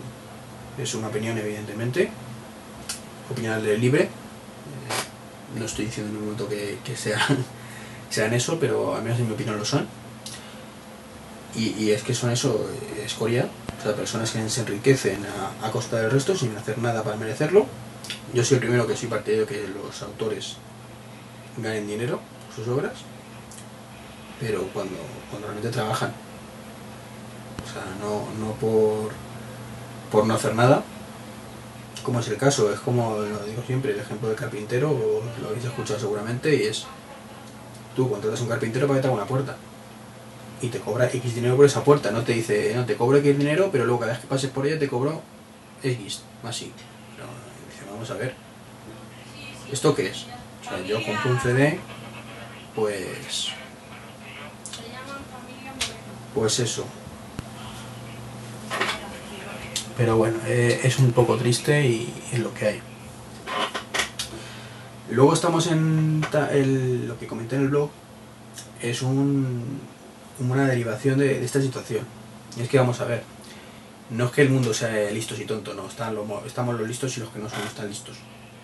[0.78, 2.10] es una opinión evidentemente,
[3.30, 4.02] opinión libre.
[4.04, 7.44] Eh, No estoy diciendo en un momento que, que sean,
[8.10, 9.86] sean eso, pero al menos en mi opinión lo son.
[11.56, 12.68] Y, es que son eso,
[13.04, 15.24] escoria, o sea, personas que se enriquecen
[15.62, 17.66] a, costa del resto sin hacer nada para merecerlo.
[18.32, 20.56] Yo soy el primero que soy partidario que los autores
[21.56, 22.94] ganen dinero por sus obras,
[24.40, 24.96] pero cuando,
[25.30, 26.12] cuando realmente trabajan.
[27.62, 29.12] O sea, no, no por,
[30.10, 30.82] por no hacer nada,
[32.04, 35.64] como es el caso, es como lo digo siempre, el ejemplo del carpintero, lo habéis
[35.64, 36.84] escuchado seguramente, y es,
[37.96, 39.56] tú contratas a un carpintero para que te haga una puerta,
[40.60, 43.38] y te cobra X dinero por esa puerta, no te dice, no, te cobro X
[43.38, 45.22] dinero, pero luego cada vez que pases por ella te cobro
[45.82, 46.72] X, más Y.
[47.14, 47.28] Pero
[47.68, 48.34] dice, vamos a ver,
[49.70, 50.26] ¿esto qué es?
[50.62, 51.78] O sea, yo compro un CD,
[52.74, 53.48] pues...
[56.34, 56.84] Pues eso.
[59.96, 62.82] Pero bueno, eh, es un poco triste y es lo que hay.
[65.10, 66.22] Luego estamos en
[67.06, 67.90] lo que comenté en el blog,
[68.80, 69.80] es un,
[70.38, 72.04] una derivación de, esta situación.
[72.56, 73.22] Y es que vamos a ver,
[74.10, 76.16] no es que el mundo sea listos y tonto, no, están
[76.46, 78.16] estamos los listos y los que no somos tan listos.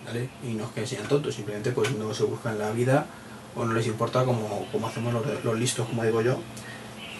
[0.05, 0.29] ¿vale?
[0.43, 3.05] Y no es que sean tontos, simplemente pues no se buscan la vida
[3.55, 6.39] o no les importa como, como hacemos los, los listos, como digo yo,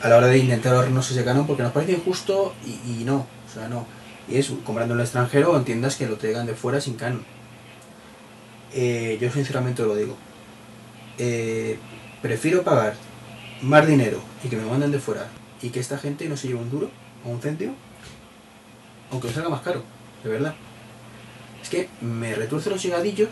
[0.02, 3.54] a la hora de intentar ahorrarnos ese canon porque nos parece injusto y, no, o
[3.54, 3.86] sea, no.
[4.28, 6.96] Y es comprando en el extranjero o en tiendas que lo traigan de fuera sin
[6.96, 7.24] canon.
[8.74, 10.16] Eh, yo sinceramente lo digo.
[11.18, 11.78] Eh,
[12.22, 12.96] prefiero pagar
[13.62, 15.28] más dinero y que me manden de fuera
[15.62, 16.90] y que esta gente no se lleve un duro
[17.26, 17.76] o un céntimo,
[19.12, 19.84] aunque me salga más caro,
[20.24, 20.56] de verdad.
[21.62, 23.30] Es que me retuerce los llegadillos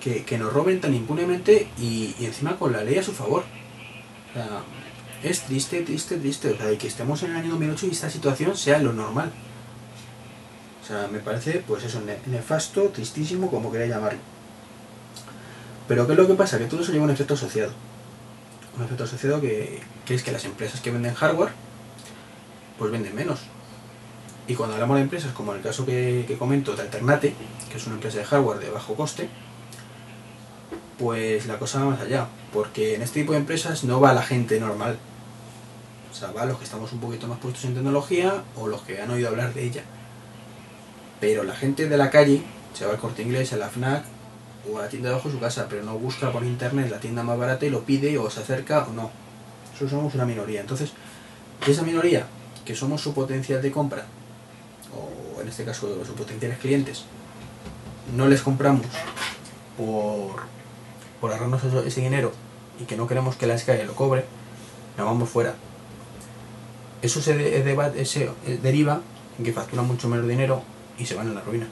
[0.00, 3.44] que, que nos roben tan impunemente y, y encima con la ley a su favor.
[4.30, 4.62] O sea,
[5.22, 6.50] es triste, triste, triste.
[6.52, 9.30] O sea, que estemos en el año 2008 y esta situación sea lo normal.
[10.82, 14.18] O sea, me parece, pues eso, ne- nefasto, tristísimo, como queráis llamarlo.
[15.86, 16.58] Pero ¿qué es lo que pasa?
[16.58, 17.72] Que todo eso lleva un efecto asociado.
[18.80, 21.50] Un efecto que, que es que las empresas que venden hardware,
[22.78, 23.40] pues venden menos.
[24.48, 27.34] Y cuando hablamos de empresas, como en el caso que, que comento de Alternate,
[27.70, 29.28] que es una empresa de hardware de bajo coste,
[30.98, 32.28] pues la cosa va más allá.
[32.54, 34.98] Porque en este tipo de empresas no va la gente normal.
[36.10, 39.02] O sea, va los que estamos un poquito más puestos en tecnología o los que
[39.02, 39.82] han oído hablar de ella.
[41.20, 44.04] Pero la gente de la calle se va al corte inglés, a la FNAC,
[44.68, 47.22] o a la tienda debajo de su casa, pero no busca por internet la tienda
[47.22, 49.10] más barata y lo pide o se acerca o no.
[49.74, 50.60] Eso somos una minoría.
[50.60, 50.92] Entonces,
[51.66, 52.26] esa minoría,
[52.64, 54.04] que somos su potencial de compra,
[54.94, 57.04] o en este caso sus potenciales clientes,
[58.14, 58.86] no les compramos
[59.76, 60.42] por,
[61.20, 62.32] por ahorrarnos ese dinero
[62.80, 64.24] y que no queremos que la SKE lo cobre,
[64.96, 65.54] nos vamos fuera.
[67.02, 68.30] Eso se, se
[68.62, 69.00] deriva
[69.38, 70.62] en que facturan mucho menos dinero
[70.98, 71.66] y se van a la ruina.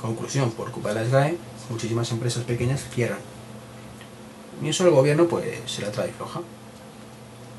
[0.00, 1.36] Conclusión, por culpa de la SGAE,
[1.68, 3.18] muchísimas empresas pequeñas cierran.
[4.62, 6.40] Y eso el gobierno pues se la trae floja.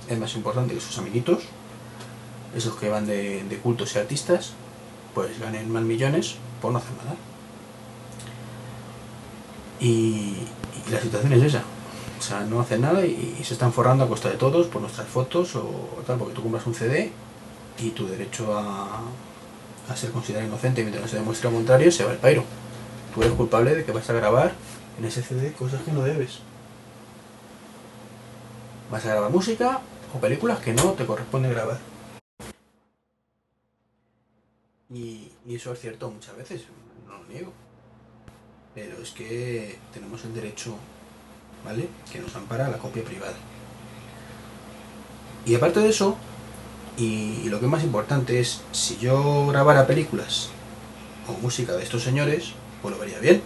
[0.10, 1.44] Es más importante que sus amiguitos,
[2.56, 4.54] esos que van de, cultos y artistas,
[5.14, 7.16] pues ganen más millones por no hacer nada.
[9.80, 10.48] Y,
[10.92, 11.64] la situación es esa.
[12.20, 14.82] O sea, no hacen nada y, y, se están forrando a costa de todos por
[14.82, 17.12] nuestras fotos o tal, porque tú compras un CD
[17.80, 19.02] y tu derecho a,
[19.90, 22.44] a ser considerado inocente mientras no se demuestre lo contrario, se va el pairo.
[23.14, 24.54] Tú eres culpable de que vas a grabar
[24.98, 26.40] en ese CD cosas que no debes.
[28.90, 29.82] Vas a grabar música
[30.14, 31.80] o películas que no te corresponde grabar.
[34.94, 36.64] Y, y eso es cierto muchas veces,
[37.08, 37.54] no lo niego.
[38.76, 40.76] Pero es que tenemos el derecho,
[41.66, 41.90] ¿vale?
[42.12, 43.36] Que nos ampara la copia privada.
[45.46, 46.18] Y aparte de eso,
[47.02, 50.50] y, lo que es más importante es, si yo grabara películas
[51.28, 53.42] o música de estos señores, pues lo vería bien.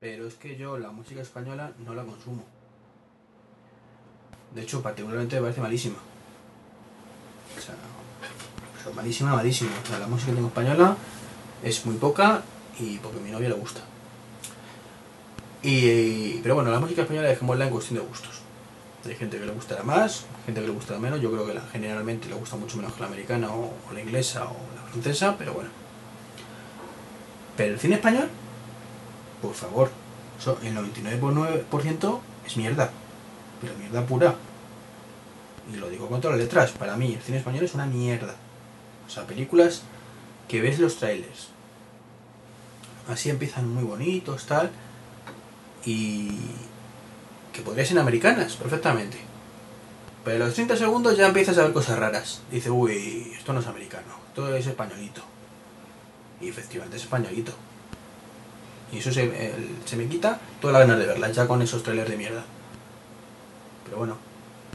[0.00, 2.44] Pero es que yo la música española no la consumo.
[4.54, 5.98] De hecho, particularmente me parece malísima.
[7.56, 7.76] O sea,
[8.92, 9.70] malísima, malísima.
[9.84, 10.96] O sea, la música que tengo española
[11.62, 12.42] es muy poca
[12.80, 13.82] y porque a mi novia le gusta.
[15.62, 18.39] Y, pero bueno, la música española dejémosla en cuestión de gustos.
[19.06, 21.20] Hay gente que le gustará más, gente que le gustará menos.
[21.20, 24.56] Yo creo que generalmente le gusta mucho menos que la americana o, la inglesa o
[24.76, 25.70] la francesa, pero bueno.
[27.56, 28.28] Pero el cine español,
[29.40, 29.90] por favor,
[30.62, 32.90] el 99,9% es mierda.
[33.60, 34.34] Pero mierda pura.
[35.72, 36.72] Y lo digo con todas las letras.
[36.72, 38.34] Para mí, el cine español es una mierda.
[39.06, 39.82] O sea, películas
[40.46, 41.48] que ves los trailers.
[43.08, 44.70] Así empiezan muy bonitos, tal.
[45.86, 46.38] Y,
[47.52, 49.18] que podrían ser americanas, perfectamente.
[50.24, 52.42] Pero a los 30 segundos ya empiezas a ver cosas raras.
[52.50, 55.22] Dice, uy, esto no es americano, esto es españolito.
[56.40, 57.52] Y efectivamente es españolito.
[58.92, 59.26] Y eso se,
[59.96, 62.44] me quita toda la ganas de verla, ya con esos trailers de mierda.
[63.84, 64.16] Pero bueno,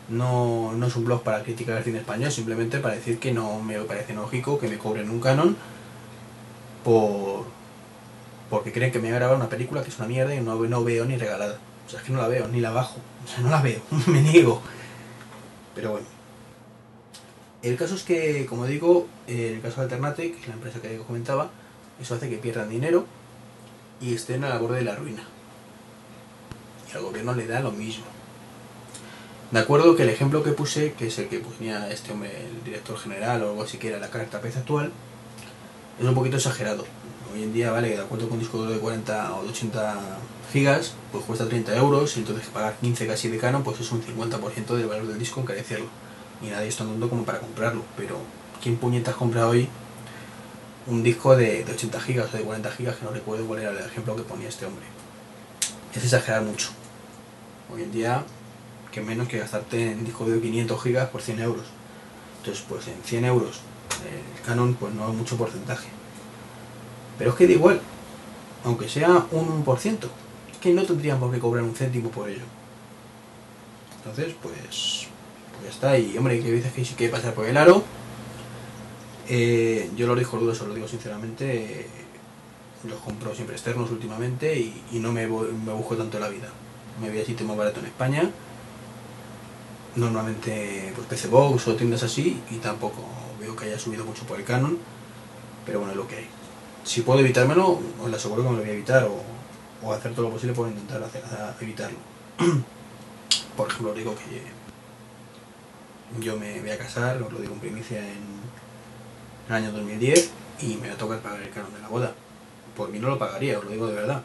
[0.10, 3.60] no, no es un blog para criticar el cine español, simplemente para decir que no
[3.60, 5.58] me parece lógico que me cobren un canon
[6.84, 7.46] por
[8.50, 10.56] porque creen que me voy a grabar una película que es una mierda y no,
[10.56, 11.58] no veo ni regalada.
[11.86, 13.00] O sea, es que no la veo, ni la bajo.
[13.24, 14.62] O sea, no la veo, me niego.
[15.74, 16.08] Pero bueno.
[17.62, 20.98] El caso es que, como digo, el caso de Alternate, que es la empresa que
[21.00, 21.50] comentaba,
[22.00, 23.06] eso hace que pierdan dinero
[24.00, 25.24] y estén a la borde de la ruina.
[26.92, 28.06] Y al gobierno le da lo mismo.
[29.52, 32.64] De acuerdo que el ejemplo que puse, que es el que ponía este hombre, el
[32.64, 34.92] director general o algo así que era la carta pez actual,
[36.00, 36.86] es un poquito exagerado.
[37.34, 39.96] Hoy en día, vale, de acuerdo con un disco de 40 o de 80
[41.12, 44.76] pues cuesta 30 euros y entonces pagar 15 casi de canon, pues es un 50%
[44.76, 45.88] del valor del disco encarecerlo.
[46.42, 48.18] Y nadie está andando como para comprarlo, pero
[48.64, 49.68] ¿quién puñetas compra hoy
[50.88, 53.80] un disco de, 80 gigas o de 40 gigas que no recuerdo cuál era el
[53.80, 54.86] ejemplo que ponía este hombre?
[55.94, 56.70] Es exagerar mucho.
[57.74, 58.24] Hoy en día,
[58.94, 61.66] que menos que gastarte en disco de 500 gigas por 100 euros.
[62.40, 63.60] Entonces, pues en 100 euros
[64.06, 65.90] el canon, pues no es mucho porcentaje.
[67.18, 67.82] Pero es que da igual,
[68.64, 70.10] aunque sea un 1%, es
[70.66, 72.42] que no tendrían por qué cobrar un céntimo por ello.
[73.98, 75.08] Entonces, pues,
[75.52, 76.00] pues ya está.
[76.00, 77.84] Y hombre, que dices que sí que pasar por el aro.
[79.30, 81.88] Eh, yo lo digo dudo, se lo digo sinceramente.
[82.84, 86.50] los compro siempre externos últimamente y, no me, me, busco tanto la vida.
[87.00, 88.32] Me voy a sitio más barato en España.
[89.96, 93.04] Normalmente pues PC Box o tiendas así y tampoco
[93.40, 94.80] veo que haya subido mucho por el Canon.
[95.64, 96.28] Pero bueno, es lo que hay
[96.86, 99.35] si puedo evitármelo, os lo aseguro que me lo voy a evitar o,
[99.94, 101.04] hacer todo lo posible por intentar
[101.62, 101.98] evitarlo.
[103.58, 104.42] por ejemplo, digo que
[106.20, 108.24] yo me voy a casar, os lo digo en primicia, en
[109.48, 110.32] el año 2010
[110.62, 112.14] y me va a tocar pagar el canon de la boda.
[112.76, 114.22] Por mí no lo pagaría, os lo digo de verdad.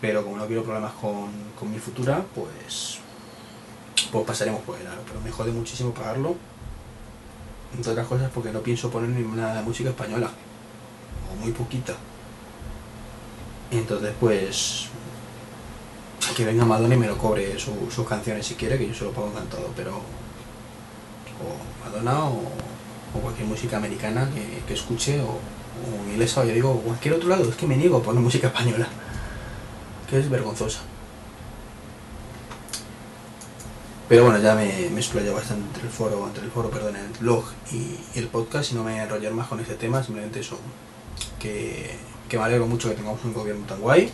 [0.00, 2.98] Pero como no quiero problemas con, con mi futura, pues,
[4.12, 5.02] pues pasaremos por el aro.
[5.06, 6.36] Pero me jode muchísimo pagarlo.
[7.74, 10.30] Entre otras cosas porque no pienso poner ninguna música española
[11.40, 11.94] muy poquita.
[13.70, 14.86] Entonces, pues,
[16.36, 19.12] que venga Madonna y me lo cobre sus canciones si quiere, que yo se lo
[19.12, 22.42] pago encantado, pero o Madonna o,
[23.22, 25.38] cualquier música americana que, que escuche o,
[26.10, 28.86] inglesa o yo digo cualquier otro lado, es que me niego a poner música española,
[30.08, 30.80] que es vergonzosa.
[34.08, 37.08] Pero bueno, ya me, me explayo bastante entre el foro, entre el foro, perdón, el
[37.18, 40.40] blog y, el podcast y no me voy a enrollar más con ese tema, simplemente
[40.40, 40.58] eso,
[41.40, 41.96] que,
[42.28, 44.10] que me alegro mucho que tengamos un gobierno tan guay,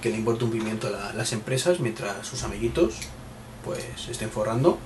[0.00, 2.94] que le importa un pimiento a la- las empresas mientras sus amiguitos
[3.64, 4.78] pues estén forrando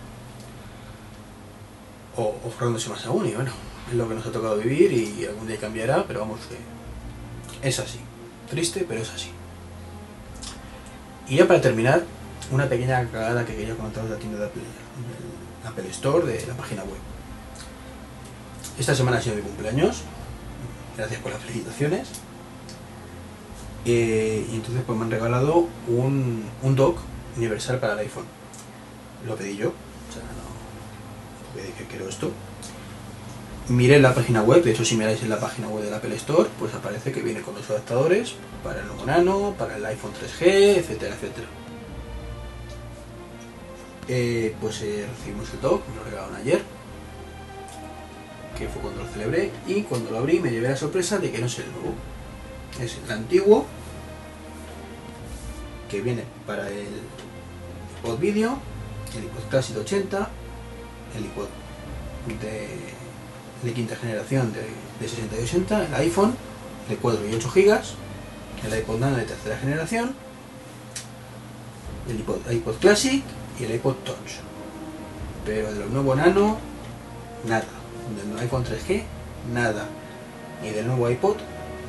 [2.16, 3.51] o, forrándose más aún y bueno,
[3.89, 7.79] es lo que nos ha tocado vivir y algún día cambiará, pero vamos que es
[7.79, 8.01] así,
[8.51, 9.31] triste pero es así.
[11.29, 12.03] Y ya para terminar,
[12.51, 14.51] una pequeña cagada que quería comentaros de la tienda de
[15.66, 16.99] Apple Store de la página web.
[18.79, 20.03] Esta semana ha sido mi cumpleaños,
[20.97, 22.09] gracias por las felicitaciones.
[23.85, 26.99] Eh, y entonces pues me han regalado un, un dock
[27.37, 28.24] universal para el iPhone.
[29.26, 30.45] Lo pedí yo, o sea, no
[31.55, 32.30] porque dije quiero esto.
[33.68, 36.49] Miré la página web, de hecho si miráis en la página web del Apple Store,
[36.59, 40.47] pues aparece que viene con los adaptadores para el nuevo Nano, para el iPhone 3G,
[40.78, 41.47] etcétera, etcétera.
[44.07, 46.61] Eh, pues eh, recibimos el dock, me lo regalaron ayer,
[48.59, 51.39] que fue cuando lo celebré, y cuando lo abrí me llevé la sorpresa de que
[51.39, 51.95] no es el nuevo,
[52.81, 53.66] es el antiguo,
[55.91, 56.89] que viene para el
[58.03, 58.59] iPod Video,
[59.16, 60.29] el iPod Classic 80,
[61.16, 61.47] el iPod
[62.41, 64.66] de, quinta generación de,
[65.01, 66.35] de 60 y 80, el iPhone
[66.89, 67.81] de 4 y 8 GB,
[68.66, 70.14] el iPod Nano de tercera generación,
[72.09, 73.22] el iPod, iPod Classic
[73.59, 74.41] y el iPod Touch.
[75.45, 76.59] Pero de los nuevos Nano,
[77.47, 77.64] nada.
[78.16, 79.03] Del iPhone 3G,
[79.53, 79.87] nada.
[80.62, 81.37] Y del nuevo iPod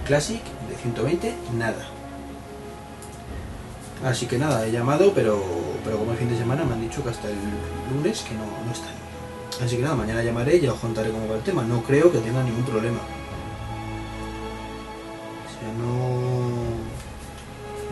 [0.06, 1.84] Classic de 120, nada.
[4.04, 5.42] Así que nada, he llamado, pero,
[5.84, 7.38] pero como el fin de semana me han dicho que hasta el
[7.92, 8.94] lunes que no, no están.
[9.64, 11.64] Así que nada, mañana llamaré y ya os contaré cómo va el tema.
[11.64, 13.00] No creo que tenga ningún problema.
[15.64, 16.20] O no.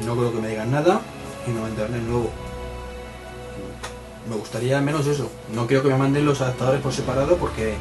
[0.05, 1.01] No creo que me digan nada
[1.47, 2.29] y me mandarán el nuevo.
[4.29, 5.31] Me gustaría al menos eso.
[5.53, 7.75] No quiero que me manden los adaptadores por separado porque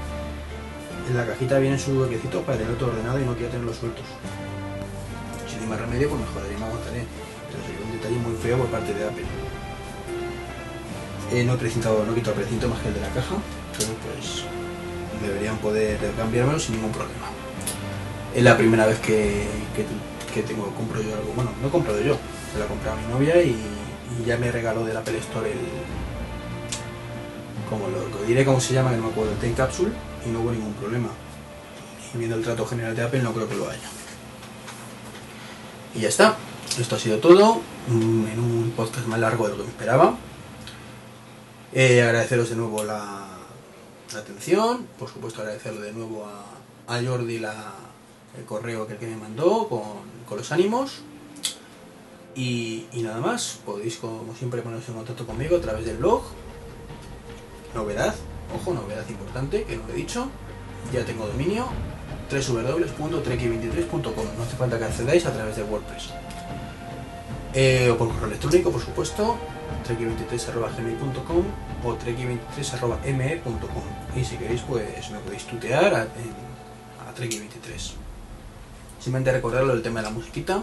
[1.09, 4.05] en la cajita vienen sus huequecitos para tener todo ordenado y no quiero tenerlos sueltos.
[5.49, 7.05] Si no hay más remedio, pues me joderé y me aguantaré.
[7.51, 9.25] Pero sería un detalle muy feo por parte de Apple.
[11.33, 13.37] Eh, no he precintado, no he quitado el precinto más que el de la caja,
[13.77, 14.45] pero pues
[15.23, 17.27] deberían poder cambiármelo sin ningún problema.
[18.35, 19.47] Es la primera vez que,
[20.35, 21.33] que, tengo, compro yo algo.
[21.35, 22.17] Bueno, no he comprado yo,
[22.53, 23.57] se la compré a mi novia y,
[24.27, 25.59] ya me regaló del Apple Store el.
[27.71, 29.91] Como lo, lo diré cómo se llama, que no me acuerdo, el Time Capsule,
[30.27, 31.09] y no hubo ningún problema.
[32.15, 33.89] Y viendo el trato general de Apple, no creo que lo haya.
[35.95, 36.37] Y ya está.
[36.79, 37.61] Esto ha sido todo.
[37.89, 40.17] mm, En un podcast más largo de lo que me esperaba.
[41.73, 43.29] Eh, agradeceros de nuevo la,
[44.17, 44.87] atención.
[44.99, 49.83] Por supuesto, agradecerle de nuevo a, Jordi el correo que, que me mandó con,
[50.29, 51.01] con los ánimos.
[52.35, 53.59] Y, y nada más.
[53.65, 56.23] Podéis, como siempre, poneros en contacto conmigo a través del blog.
[57.75, 58.15] Novedad,
[58.55, 60.29] ojo, novedad importante que no lo he dicho.
[60.93, 61.69] Ya tengo dominio
[62.31, 64.27] www.treki23.com.
[64.37, 66.11] No hace falta que accedáis a través de WordPress.
[67.55, 69.37] Eh, o por correo electrónico, por supuesto,
[69.87, 71.45] treki23.gmail.com
[71.85, 73.85] o treki23.me.com.
[74.17, 77.93] Y si queréis, pues me podéis tutear a, a treki23.
[78.99, 80.63] Simplemente recordarlo el tema de la musiquita,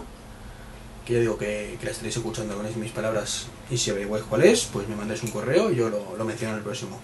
[1.04, 4.42] que ya digo que, que la estaréis escuchando con mis palabras y si averiguáis cuál
[4.42, 6.98] es, pues me mandáis un correo y yo lo, lo menciono en el próximo.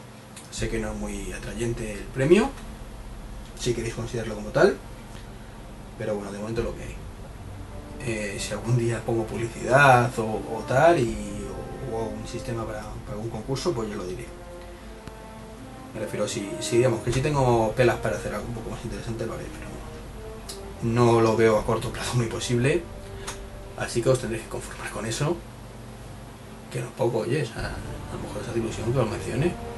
[0.57, 2.49] Sé que no es muy atrayente el premio,
[3.61, 4.79] si queréis considerarlo como tal,
[5.99, 6.97] pero bueno, de momento lo que hay.
[8.01, 11.15] Eh, si algún día pongo publicidad o, tal y,
[11.93, 14.25] o, un sistema para, algún concurso, pues yo lo diré.
[15.93, 18.83] Me refiero, si, si digamos que si tengo pelas para hacer algo un poco más
[18.83, 22.83] interesante, lo haré, pero no lo veo a corto plazo muy posible.
[23.77, 25.37] Así que os tendréis que conformar con eso.
[26.73, 29.76] Que no poco, oye, sea, a lo mejor esa ilusión que os mencione.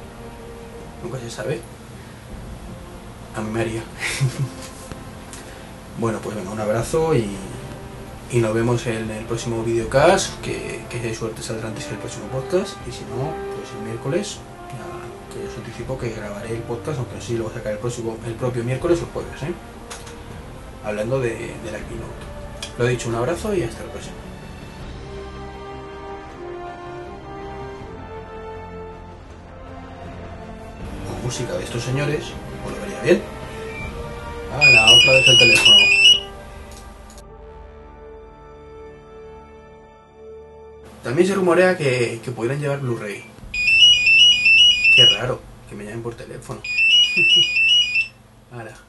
[1.03, 1.61] Nunca se sabe.
[3.35, 3.83] A mí me haría.
[5.99, 7.29] bueno, pues venga, un abrazo y,
[8.31, 11.99] y nos vemos en el próximo videocast, que, que hay suerte saldrá antes que el
[11.99, 12.75] próximo podcast.
[12.87, 14.37] Y si no, pues el miércoles,
[14.69, 17.79] ya que os anticipo que grabaré el podcast, aunque sí lo voy a sacar el,
[17.79, 19.53] próximo, el propio miércoles o jueves, ¿eh?
[20.83, 22.29] Hablando de, de la keynote.
[22.77, 24.28] Lo dicho, un abrazo y hasta el próximo.
[31.29, 32.25] Música de estos señores,
[32.65, 33.21] os lo vería bien.
[34.51, 34.87] ¡Hala!
[34.87, 35.77] Otra vez el teléfono.
[41.03, 43.25] También se rumorea que, que pudieran llevar Blu-ray.
[44.95, 46.63] Qué raro, que me llamen por teléfono.
[48.51, 48.88] Ahora.